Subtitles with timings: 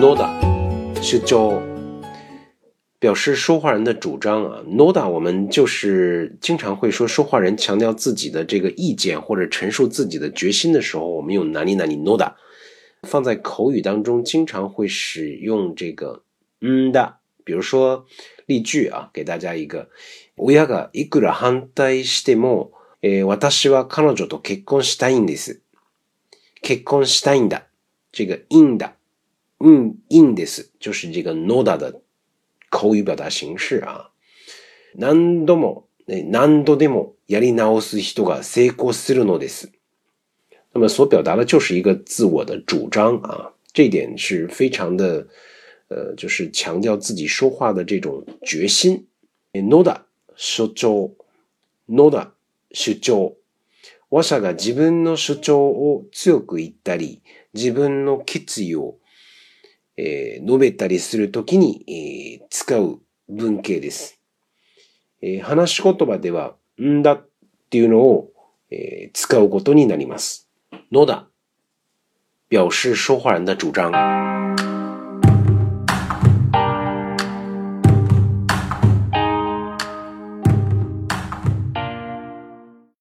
[0.00, 0.28] noda
[1.02, 1.60] 是就
[2.98, 4.62] 表示说话人的主张啊。
[4.66, 12.34] noda 我们就是经常会说说话人强调自己的这个意见或者陈述自己的决心的时候，我们用哪里哪里 noda。
[13.02, 16.22] 放在口语当中，经常会使用这个
[16.60, 17.14] 嗯的，
[17.44, 18.04] 比如说
[18.44, 19.88] 例句啊，给大家一个：
[20.36, 25.62] 親がいくら反対しても、え私は彼女と結婚したいんです。
[26.62, 27.62] 結婚したいんだ。
[28.12, 28.92] 这个 in 的，
[29.59, 32.01] 嗯 in です，就是这个 noda 的
[32.69, 34.11] 口语表达形式啊。
[34.97, 39.71] 何度も、何度でもやり直す人が成功するのです。
[40.73, 45.27] 那么所表达的就是一个自我的主张啊，这一点是非常的，
[45.87, 49.07] 呃，就是强调自己说话的这种决心。
[49.53, 50.01] noda
[50.35, 51.11] 主張
[51.87, 52.31] ，noda
[52.71, 53.33] 主張。
[54.09, 57.21] 我者が自分の主張を強く言ったり、
[57.53, 58.97] 自分の決意を、
[59.97, 64.19] えー、述べたりするときに、えー、使う文型です。
[65.21, 67.29] えー、話し言葉では、んだっ
[67.69, 68.31] ていうのを、
[68.71, 70.49] えー、使うことになります。
[70.91, 71.27] のだ
[72.51, 74.64] 表示说话人的主张。